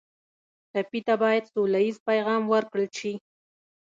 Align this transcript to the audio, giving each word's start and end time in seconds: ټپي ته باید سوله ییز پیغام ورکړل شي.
ټپي 0.71 0.99
ته 1.07 1.13
باید 1.23 1.43
سوله 1.53 1.79
ییز 1.83 1.97
پیغام 2.09 2.43
ورکړل 2.53 2.87
شي. 2.97 3.13